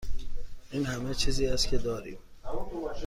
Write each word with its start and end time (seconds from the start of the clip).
این 0.71 0.85
همه 0.85 1.13
چیزی 1.15 1.47
است 1.47 1.67
که 1.67 1.77
داریم. 1.77 2.17